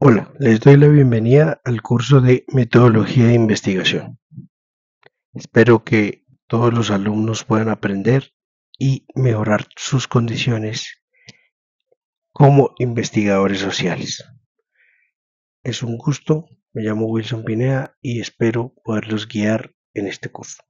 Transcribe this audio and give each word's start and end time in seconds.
Hola, 0.00 0.34
les 0.40 0.58
doy 0.58 0.76
la 0.76 0.88
bienvenida 0.88 1.60
al 1.64 1.80
curso 1.80 2.20
de 2.20 2.44
Metodología 2.48 3.26
de 3.26 3.34
Investigación. 3.34 4.18
Espero 5.32 5.84
que 5.84 6.24
todos 6.48 6.74
los 6.74 6.90
alumnos 6.90 7.44
puedan 7.44 7.68
aprender 7.68 8.34
y 8.76 9.06
mejorar 9.14 9.68
sus 9.76 10.08
condiciones 10.08 11.00
como 12.32 12.74
investigadores 12.78 13.60
sociales. 13.60 14.24
Es 15.62 15.84
un 15.84 15.96
gusto, 15.96 16.48
me 16.72 16.82
llamo 16.82 17.06
Wilson 17.06 17.44
Pineda 17.44 17.96
y 18.02 18.20
espero 18.20 18.74
poderlos 18.82 19.28
guiar 19.28 19.76
en 19.94 20.08
este 20.08 20.28
curso. 20.28 20.60